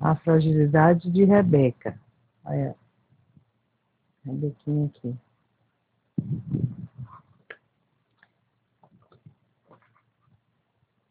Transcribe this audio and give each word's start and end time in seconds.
A 0.00 0.16
fragilidade 0.16 1.10
de 1.10 1.24
Rebeca. 1.24 2.00
Olha, 2.42 2.74
Rebequinha 4.24 4.86
aqui. 4.86 5.14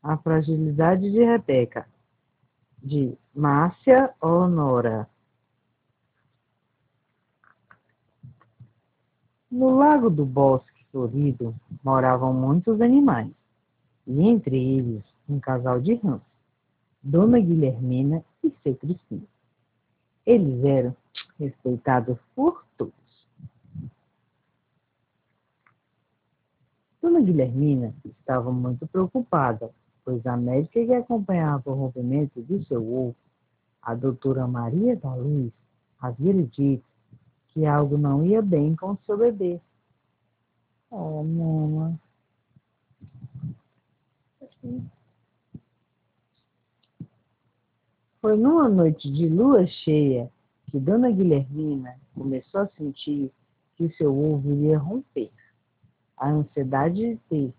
A 0.02 0.18
fragilidade 0.18 1.12
de 1.12 1.24
Rebeca, 1.24 1.88
de 2.82 3.16
Márcia 3.36 4.12
Honora. 4.20 5.08
No 9.52 9.78
lago 9.78 10.10
do 10.10 10.26
Bosque 10.26 10.86
Florido 10.92 11.56
moravam 11.84 12.34
muitos 12.34 12.82
animais, 12.82 13.32
e 14.08 14.22
entre 14.22 14.56
eles 14.56 15.04
um 15.28 15.40
casal 15.40 15.80
de 15.80 15.94
rãs, 15.96 16.22
Dona 17.04 17.40
Guilhermina 17.40 18.24
e 18.44 18.52
seu 18.64 18.76
Crispim. 18.76 19.28
Eles 20.26 20.64
eram 20.64 20.96
respeitados 21.40 22.18
por 22.36 22.64
todos. 22.78 22.94
Dona 27.02 27.22
Guilhermina 27.22 27.94
estava 28.06 28.52
muito 28.52 28.86
preocupada, 28.88 29.72
pois 30.04 30.26
a 30.26 30.36
médica 30.36 30.86
que 30.86 30.94
acompanhava 30.94 31.72
o 31.72 31.74
rompimento 31.74 32.42
de 32.44 32.64
seu 32.66 32.82
ovo, 32.82 33.16
a 33.82 33.96
doutora 33.96 34.48
Maria 34.48 34.96
da 34.96 35.14
Luz, 35.16 35.52
havia 36.00 36.34
lhe 36.34 36.46
dito 36.46 36.86
que 37.48 37.66
algo 37.66 37.98
não 37.98 38.26
ia 38.26 38.42
bem 38.42 38.76
com 38.76 38.98
seu 39.06 39.18
bebê. 39.18 39.60
Oh, 40.92 41.24
mama. 41.24 42.00
Foi 48.22 48.38
numa 48.38 48.68
noite 48.68 49.10
de 49.12 49.28
lua 49.28 49.66
cheia 49.66 50.30
que 50.66 50.80
Dona 50.80 51.10
Guilhermina 51.10 51.96
começou 52.14 52.62
a 52.62 52.68
sentir 52.78 53.32
que 53.76 53.90
seu 53.96 54.14
ovo 54.14 54.52
iria 54.52 54.78
romper. 54.78 55.32
A 56.18 56.30
ansiedade 56.30 56.96
de 56.96 57.16
ter 57.30 57.54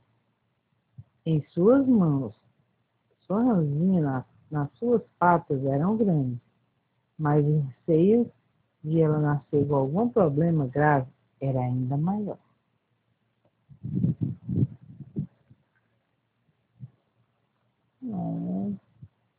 em 1.25 1.42
suas 1.52 1.86
mãos 1.86 2.34
sua 3.27 3.42
ranzinha 3.44 4.02
nas, 4.02 4.25
nas 4.50 4.70
suas 4.72 5.02
patas 5.19 5.64
eram 5.64 5.97
grandes, 5.97 6.41
mas 7.17 7.47
o 7.47 7.61
receio 7.61 8.30
de 8.83 9.00
ela 9.00 9.20
nascer 9.20 9.67
com 9.69 9.77
algum 9.77 10.08
problema 10.08 10.67
grave 10.67 11.06
era 11.41 11.61
ainda 11.61 11.97
maior. 11.97 12.39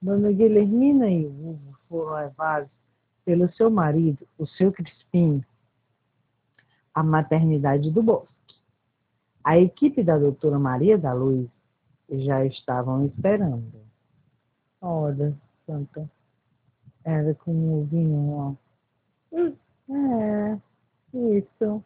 Dona 0.01 0.31
Guilhermina 0.31 1.09
e 1.09 1.25
o 1.25 1.29
Hugo 1.29 1.77
foram 1.87 2.15
levados 2.15 2.69
pelo 3.23 3.51
seu 3.53 3.69
marido, 3.69 4.27
o 4.37 4.47
seu 4.47 4.71
Crispim, 4.71 5.43
à 6.93 7.03
maternidade 7.03 7.91
do 7.91 8.01
Bosque. 8.01 8.31
A 9.43 9.57
equipe 9.59 10.03
da 10.03 10.17
doutora 10.17 10.57
Maria 10.57 10.97
da 10.97 11.13
Luz 11.13 11.47
já 12.09 12.43
estavam 12.45 13.05
esperando. 13.05 13.71
Olha, 14.81 15.37
Santa, 15.65 16.09
era 17.03 17.35
com 17.35 17.51
o 17.51 17.85
vinho, 17.85 18.31
ó. 18.31 18.55
É, 19.33 20.59
isso. 21.13 21.83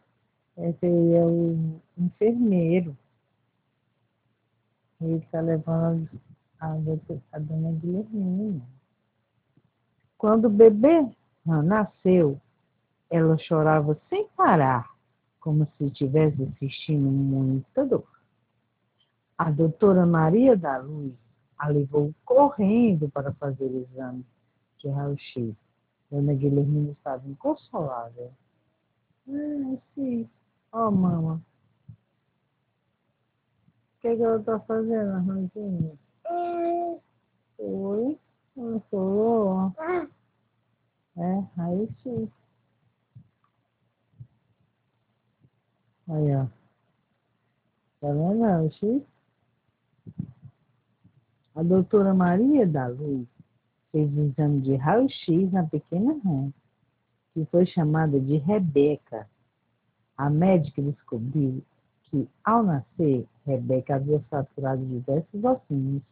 Esse 0.58 0.86
aí 0.86 1.13
é 1.13 1.25
o 1.25 1.81
enfermeiro. 1.97 2.97
Ele 5.02 5.17
está 5.17 5.41
levando 5.41 6.09
a, 6.59 6.73
a 7.31 7.39
dona 7.39 7.72
Guilhermina. 7.80 8.61
Quando 10.17 10.45
o 10.45 10.50
bebê 10.50 11.08
nasceu, 11.45 12.39
ela 13.09 13.38
chorava 13.38 14.00
sem 14.09 14.28
parar, 14.30 14.89
como 15.39 15.67
se 15.78 15.86
estivesse 15.86 16.42
assistindo 16.44 17.09
muita 17.09 17.86
dor. 17.86 18.08
A 19.38 19.52
doutora 19.52 20.05
Maria 20.05 20.55
da 20.55 20.77
Luz 20.77 21.14
a 21.58 21.67
levou 21.67 22.14
correndo 22.26 23.10
para 23.10 23.33
fazer 23.33 23.65
o 23.65 23.82
exame 23.82 24.26
de 24.80 24.89
raio-x. 24.89 25.55
Dona 26.11 26.33
Guilhermina 26.33 26.92
estava 26.92 27.27
inconsolável. 27.27 28.32
Ah, 29.27 29.77
sim. 29.94 30.30
Ó, 30.71 30.88
oh, 30.88 30.92
mama. 30.92 31.42
O 33.98 34.02
que, 34.02 34.15
que 34.15 34.21
ela 34.21 34.39
está 34.39 34.60
fazendo, 34.60 35.11
Arranjinha? 35.14 36.05
Oi, 37.57 38.81
falou? 38.89 39.73
É, 41.17 41.87
sim. 42.03 42.31
Aí, 46.07 46.35
ó. 46.35 46.45
Tá 48.01 48.11
vendo, 48.11 48.73
X? 48.73 49.01
A 51.55 51.63
doutora 51.63 52.13
Maria 52.13 52.67
da 52.67 52.87
Luz 52.87 53.27
fez 53.91 54.11
um 54.11 54.27
exame 54.27 54.61
de 54.61 54.75
raio-x 54.75 55.52
na 55.52 55.63
pequena 55.63 56.19
rã, 56.23 56.52
que 57.33 57.45
foi 57.45 57.65
chamada 57.65 58.19
de 58.19 58.37
Rebeca. 58.37 59.27
A 60.17 60.29
médica 60.29 60.81
descobriu 60.81 61.63
que, 62.03 62.27
ao 62.43 62.61
nascer, 62.61 63.25
Rebeca 63.45 63.95
havia 63.95 64.19
fraturado 64.21 64.85
diversos 64.85 65.43
ossinhos 65.43 66.03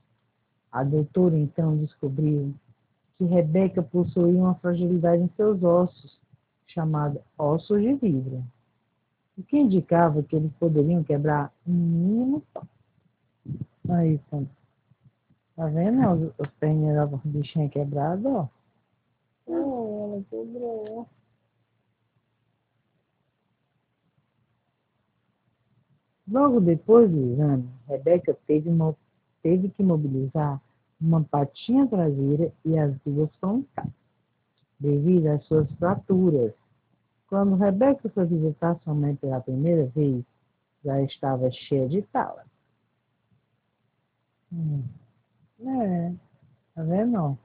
a 0.74 0.84
doutora 0.84 1.38
então 1.38 1.78
descobriu 1.78 2.52
que 3.16 3.26
Rebeca 3.26 3.84
possuía 3.84 4.42
uma 4.42 4.56
fragilidade 4.56 5.22
em 5.22 5.30
seus 5.36 5.62
ossos, 5.62 6.20
chamada 6.66 7.22
ossos 7.38 7.80
de 7.80 7.94
vidro, 7.94 8.44
o 9.38 9.44
que 9.44 9.60
indicava 9.60 10.24
que 10.24 10.36
eles 10.36 10.52
poderiam 10.54 11.04
quebrar 11.04 11.54
um 11.68 11.72
mínimo. 11.72 12.44
Aí, 13.88 14.18
tá, 14.32 14.42
tá 15.56 15.68
vendo 15.68 16.34
os, 16.40 16.50
perninhos 16.60 16.96
da 16.96 17.06
bichinha 17.24 17.70
quebrada, 17.70 18.28
ó? 18.28 18.48
Oh, 19.46 20.16
ela 20.16 20.24
quebrou. 20.30 21.08
Logo 26.28 26.60
depois 26.62 27.12
do 27.12 27.34
exame, 27.34 27.70
Rebeca 27.88 28.36
teve 28.48 28.70
uma 28.70 28.96
teve 29.44 29.70
que 29.70 29.84
mobilizar 29.84 30.60
uma 31.00 31.22
patinha 31.22 31.86
traseira 31.86 32.52
e 32.64 32.80
as 32.80 32.98
duas 33.06 33.30
frontais, 33.36 33.92
devido 34.80 35.28
às 35.28 35.44
suas 35.46 35.70
fraturas. 35.74 36.54
Quando 37.28 37.58
Rebeca 37.58 38.10
foi 38.10 38.26
visitar 38.26 38.80
sua 38.84 38.94
mãe 38.94 39.16
pela 39.16 39.42
primeira 39.42 39.86
vez, 39.88 40.24
já 40.84 41.02
estava 41.02 41.52
cheia 41.52 41.90
de 41.90 42.02
talas. 42.04 42.48
Hum. 44.52 44.84
É, 45.60 46.14
tá 46.74 46.84
vendo? 46.84 47.38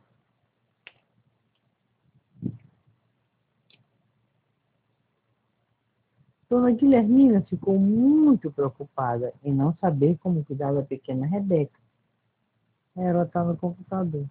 Dona 6.49 6.71
Guilhermina 6.71 7.43
ficou 7.43 7.79
muito 7.79 8.51
preocupada 8.51 9.35
em 9.45 9.53
não 9.53 9.75
saber 9.77 10.17
como 10.19 10.45
cuidar 10.45 10.73
da 10.73 10.83
pequena 10.83 11.27
Rebeca 11.27 11.88
ela 12.99 13.25
está 13.25 13.45
no 13.45 13.57
computador. 13.57 14.27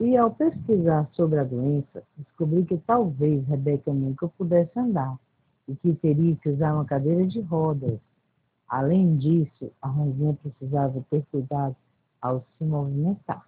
E 0.00 0.16
ao 0.16 0.30
pesquisar 0.30 1.08
sobre 1.12 1.38
a 1.38 1.44
doença, 1.44 2.02
descobri 2.16 2.64
que 2.64 2.76
talvez 2.78 3.46
Rebeca 3.46 3.92
nunca 3.92 4.26
pudesse 4.28 4.78
andar 4.78 5.18
e 5.68 5.74
que 5.76 5.94
teria 5.94 6.36
que 6.36 6.48
usar 6.48 6.74
uma 6.74 6.84
cadeira 6.84 7.26
de 7.26 7.40
rodas. 7.40 7.98
Além 8.68 9.16
disso, 9.16 9.70
a 9.80 9.88
Ronzinha 9.88 10.36
precisava 10.42 11.04
ter 11.10 11.24
cuidado 11.30 11.76
ao 12.20 12.40
se 12.40 12.64
movimentar. 12.64 13.46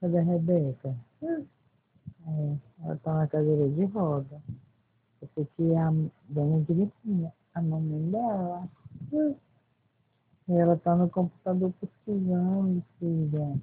Cadê 0.00 0.18
a 0.18 0.22
Rebeca? 0.22 0.94
É, 1.22 2.56
ela 2.84 2.94
está 2.94 3.14
na 3.14 3.26
cadeira 3.26 3.68
de 3.68 3.84
roda. 3.86 4.40
Essa 5.22 5.40
aqui 5.40 5.72
é 5.72 5.78
a 5.78 5.92
dona 6.28 6.64
Gripinha, 6.64 7.32
a 7.54 7.62
mamãe 7.62 8.10
dela. 8.10 8.68
Ela 10.48 10.74
está 10.74 10.94
no 10.94 11.08
computador 11.08 11.72
pesquisando, 11.80 12.82
filha. 12.98 13.58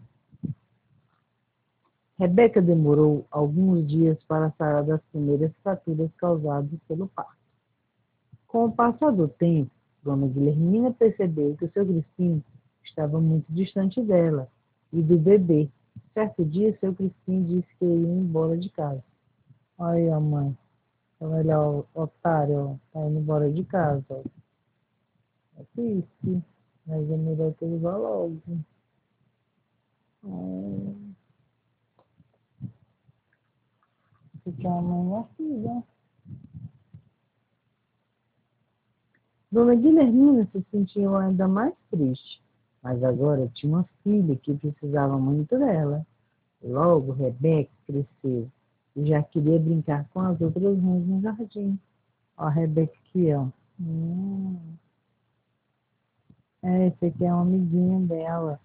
Rebeca 2.18 2.62
demorou 2.62 3.26
alguns 3.32 3.88
dias 3.88 4.18
para 4.28 4.52
sarar 4.52 4.84
das 4.84 5.02
primeiras 5.12 5.52
fraturas 5.64 6.12
causadas 6.18 6.80
pelo 6.88 7.08
parto. 7.08 7.42
Com 8.48 8.66
o 8.66 8.72
passar 8.72 9.12
do 9.12 9.28
tempo, 9.28 9.72
Dona 10.04 10.28
Guilhermina 10.28 10.92
percebeu 10.92 11.56
que 11.56 11.66
o 11.66 11.72
seu 11.72 11.86
Crispim 11.86 12.44
estava 12.84 13.20
muito 13.22 13.46
distante 13.52 14.02
dela 14.02 14.48
e 14.92 15.02
do 15.02 15.18
bebê. 15.18 15.70
Certo 16.14 16.44
dia, 16.44 16.78
seu 16.80 16.94
Crispim 16.94 17.44
disse 17.44 17.68
que 17.78 17.86
ia 17.86 18.08
embora 18.08 18.58
de 18.58 18.70
casa. 18.70 19.04
Aí, 19.80 20.10
a 20.10 20.20
mãe. 20.20 20.58
Tá 21.20 21.28
melhor, 21.28 21.86
otário, 21.94 22.80
tá 22.92 23.00
indo 23.00 23.20
embora 23.20 23.52
de 23.52 23.64
casa. 23.64 24.24
É 25.58 25.64
triste. 25.76 26.44
Mas 26.86 27.10
é 27.10 27.18
melhor 27.18 27.54
que 27.54 27.66
ele 27.66 27.78
vá 27.78 27.96
logo. 27.96 28.42
Hum. 30.24 31.14
Ficar 34.44 34.78
a 34.78 34.82
mãe 34.82 35.22
e 35.22 35.36
filha. 35.36 35.84
Dona 39.52 39.76
Guilhermina 39.76 40.48
se 40.52 40.66
sentiu 40.72 41.16
ainda 41.16 41.48
mais 41.48 41.74
triste, 41.90 42.42
mas 42.82 43.04
agora 43.04 43.52
tinha 43.54 43.74
uma 43.74 43.84
filha 44.02 44.36
que 44.38 44.54
precisava 44.54 45.18
muito 45.18 45.60
dela. 45.60 46.06
Logo, 46.64 47.12
Rebeca 47.12 47.70
cresceu 47.86 48.50
e 48.96 49.08
já 49.08 49.22
queria 49.24 49.60
brincar 49.60 50.08
com 50.10 50.22
as 50.22 50.40
outras 50.40 50.78
mães 50.78 51.06
no 51.06 51.22
jardim. 51.22 51.78
Ó, 52.38 52.48
Rebequinha. 52.48 53.52
Hum. 53.80 54.71
É, 56.64 56.88
esse 56.88 57.06
aqui 57.06 57.26
é 57.26 57.34
um 57.34 57.42
amiguinho 57.42 58.08
dela. 58.08 58.60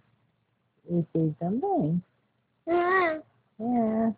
Esse 0.87 1.09
aí 1.15 1.35
também. 1.39 2.03
É. 2.67 3.17
é. 3.61 4.15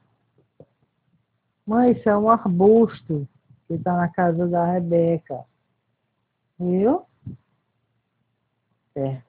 Mãe, 1.67 1.93
isso 1.93 2.09
é 2.09 2.17
um 2.17 2.29
arbusto 2.29 3.29
que 3.67 3.75
está 3.75 3.97
na 3.97 4.09
casa 4.09 4.49
da 4.49 4.73
Rebeca. 4.73 5.45
Viu? 6.59 7.05
Certo. 8.93 9.29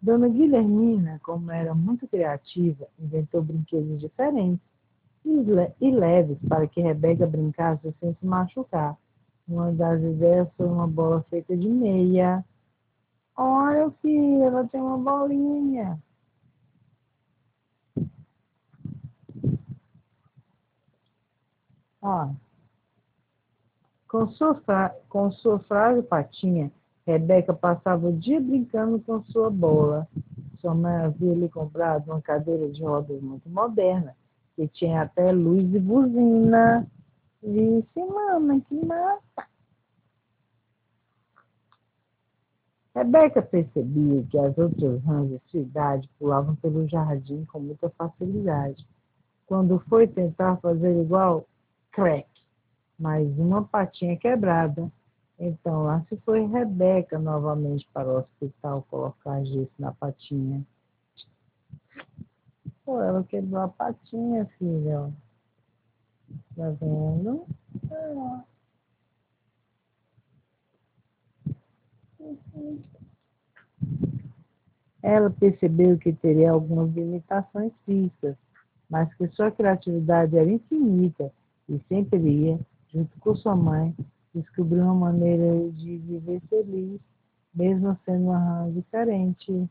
Dona 0.00 0.28
Guilhermina, 0.28 1.18
como 1.24 1.50
era 1.50 1.74
muito 1.74 2.06
criativa, 2.06 2.86
inventou 2.96 3.42
brinquedos 3.42 3.98
diferentes 3.98 4.60
e 5.80 5.90
leves 5.90 6.38
para 6.48 6.68
que 6.68 6.80
Rebeca 6.80 7.26
brincasse 7.26 7.92
sem 7.98 8.14
se 8.14 8.24
machucar. 8.24 8.96
Uma 9.48 9.72
das 9.72 10.02
ideias 10.02 10.48
foi 10.56 10.66
uma 10.66 10.86
bola 10.86 11.24
feita 11.30 11.56
de 11.56 11.68
meia. 11.68 12.44
Olha, 13.36 13.90
filha, 14.02 14.44
ela 14.44 14.66
tem 14.66 14.80
uma 14.80 14.98
bolinha. 14.98 16.00
Ó, 22.02 22.28
com 24.08 24.28
sua, 24.28 24.54
com 25.08 25.30
sua 25.32 25.58
frágil 25.60 26.02
patinha, 26.02 26.70
Rebeca 27.06 27.52
passava 27.52 28.08
o 28.08 28.12
dia 28.12 28.40
brincando 28.40 28.98
com 29.00 29.22
sua 29.24 29.50
bola. 29.50 30.08
Sua 30.60 30.74
mãe 30.74 30.96
havia 30.96 31.34
lhe 31.34 31.48
comprado 31.48 32.10
uma 32.10 32.20
cadeira 32.20 32.68
de 32.68 32.82
rodas 32.82 33.20
muito 33.20 33.48
moderna, 33.48 34.16
que 34.56 34.66
tinha 34.68 35.02
até 35.02 35.30
luz 35.30 35.72
e 35.74 35.78
buzina. 35.78 36.86
Disse, 37.46 38.04
mamãe, 38.04 38.58
que 38.58 38.74
mata. 38.84 39.46
Rebeca 42.92 43.40
percebia 43.40 44.24
que 44.24 44.36
as 44.36 44.58
outras 44.58 45.00
rãs 45.04 45.28
de 45.28 45.40
sua 45.48 45.60
idade 45.60 46.10
pulavam 46.18 46.56
pelo 46.56 46.88
jardim 46.88 47.44
com 47.44 47.60
muita 47.60 47.88
facilidade. 47.90 48.84
Quando 49.46 49.78
foi 49.88 50.08
tentar 50.08 50.56
fazer 50.56 51.00
igual, 51.00 51.46
crack, 51.92 52.28
mais 52.98 53.28
uma 53.38 53.62
patinha 53.62 54.16
quebrada. 54.16 54.90
Então, 55.38 55.84
lá 55.84 56.04
se 56.08 56.16
foi 56.22 56.46
Rebeca 56.46 57.16
novamente 57.16 57.88
para 57.92 58.08
o 58.08 58.18
hospital 58.18 58.84
colocar 58.90 59.44
gesso 59.44 59.70
na 59.78 59.92
patinha. 59.92 60.66
Pô, 62.84 63.00
ela 63.00 63.22
quebrou 63.22 63.62
a 63.62 63.68
patinha, 63.68 64.46
filha. 64.58 65.12
Tá 66.56 66.70
vendo? 66.70 67.46
Ela 75.02 75.30
percebeu 75.30 75.98
que 75.98 76.12
teria 76.12 76.50
algumas 76.50 76.92
limitações 76.94 77.72
físicas, 77.84 78.36
mas 78.90 79.12
que 79.14 79.28
sua 79.28 79.50
criatividade 79.50 80.36
era 80.36 80.50
infinita 80.50 81.32
e 81.68 81.78
sempre 81.88 82.18
ia, 82.18 82.58
junto 82.92 83.18
com 83.20 83.36
sua 83.36 83.54
mãe, 83.54 83.94
descobriu 84.34 84.84
uma 84.84 84.94
maneira 84.94 85.70
de 85.72 85.98
viver 85.98 86.40
feliz, 86.48 87.00
mesmo 87.54 87.96
sendo 88.04 88.24
uma 88.24 88.38
rã 88.38 88.72
diferente. 88.72 89.68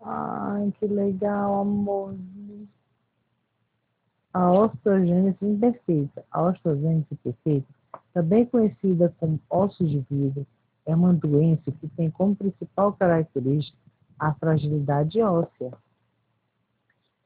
Ai, 0.00 0.72
que 0.78 0.86
legal, 0.86 1.60
amor. 1.60 2.14
A 4.32 4.52
osteogênese 4.52 5.44
imperfeita. 5.44 6.24
A 6.30 6.42
osteogênese 6.42 7.14
perfeita, 7.22 7.66
também 8.14 8.46
conhecida 8.46 9.12
como 9.18 9.40
ossos 9.50 9.90
de 9.90 10.04
vidro, 10.08 10.46
é 10.86 10.94
uma 10.94 11.12
doença 11.12 11.70
que 11.72 11.88
tem 11.88 12.10
como 12.10 12.36
principal 12.36 12.92
característica 12.92 13.76
a 14.18 14.32
fragilidade 14.34 15.20
óssea. 15.20 15.72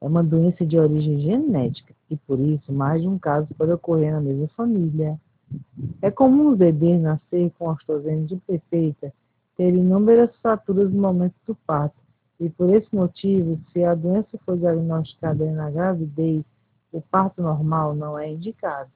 É 0.01 0.07
uma 0.07 0.23
doença 0.23 0.65
de 0.65 0.79
origem 0.79 1.19
genética 1.19 1.93
e, 2.09 2.15
por 2.15 2.39
isso, 2.39 2.71
mais 2.71 3.01
de 3.01 3.07
um 3.07 3.19
caso 3.19 3.47
pode 3.55 3.71
ocorrer 3.71 4.11
na 4.11 4.21
mesma 4.21 4.47
família. 4.49 5.19
É 6.01 6.09
comum 6.09 6.49
os 6.49 6.57
bebês 6.57 7.01
nascer 7.01 7.51
com 7.59 7.69
osteogênese 7.69 8.37
perfeita, 8.47 9.13
ter 9.55 9.73
inúmeras 9.75 10.35
fraturas 10.41 10.91
no 10.91 11.01
momento 11.01 11.35
do 11.45 11.55
parto, 11.67 11.95
e 12.39 12.49
por 12.49 12.69
esse 12.69 12.93
motivo, 12.93 13.59
se 13.71 13.83
a 13.83 13.93
doença 13.93 14.37
for 14.45 14.57
diagnosticada 14.57 15.49
na 15.51 15.69
gravidez, 15.69 16.43
o 16.95 17.01
parto 17.01 17.41
normal 17.41 17.93
não 17.93 18.17
é 18.17 18.31
indicado. 18.31 18.89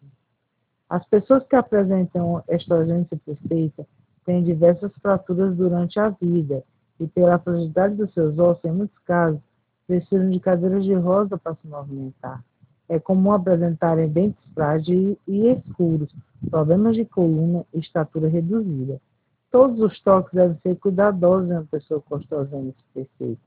As 0.90 1.06
pessoas 1.06 1.46
que 1.46 1.56
apresentam 1.56 2.42
osteogênese 2.48 3.14
perfeita 3.26 3.86
têm 4.26 4.42
diversas 4.42 4.92
fraturas 5.02 5.54
durante 5.58 6.00
a 6.00 6.10
vida 6.10 6.64
e, 6.98 7.08
pela 7.08 7.38
fragilidade 7.38 7.96
dos 7.96 8.14
seus 8.14 8.40
ossos, 8.40 8.64
em 8.64 8.72
muitos 8.72 8.98
casos, 9.00 9.42
precisam 9.86 10.30
de 10.30 10.40
cadeiras 10.40 10.86
de 10.86 10.94
rosa 10.94 11.38
para 11.38 11.56
se 11.56 11.68
movimentar. 11.68 12.42
É 12.88 13.00
comum 13.00 13.34
apresentarem 13.34 14.08
dentes 14.08 14.42
frágeis 14.54 15.18
e 15.28 15.48
escuros, 15.48 16.10
problemas 16.50 16.96
de 16.96 17.04
coluna 17.04 17.66
e 17.74 17.80
estatura 17.80 18.30
reduzida. 18.30 19.02
Todos 19.52 19.80
os 19.80 20.00
toques 20.02 20.34
devem 20.34 20.58
ser 20.64 20.76
cuidadosos 20.78 21.50
em 21.50 21.54
uma 21.54 21.66
pessoa 21.66 22.02
com 22.02 22.16
osteogênese 22.16 22.78
perfeita, 22.94 23.42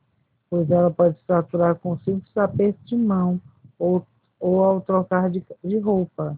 pois 0.51 0.71
ela 0.71 0.91
pode 0.91 1.17
se 1.17 1.25
fraturar 1.27 1.77
com 1.77 1.97
simples 1.99 2.37
aperto 2.37 2.79
de 2.85 2.97
mão 2.97 3.41
ou, 3.79 4.07
ou 4.43 4.63
ao 4.63 4.81
trocar 4.81 5.31
de, 5.31 5.43
de 5.63 5.79
roupa. 5.79 6.37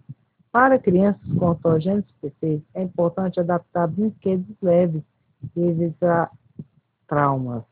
Para 0.51 0.79
crianças 0.79 1.21
com 1.37 1.49
osteogênese 1.49 2.07
perfeita, 2.21 2.63
é 2.75 2.83
importante 2.83 3.39
adaptar 3.39 3.87
brinquedos 3.87 4.55
leves 4.61 5.01
e 5.55 5.61
evitar 5.61 6.31
traumas. 7.07 7.63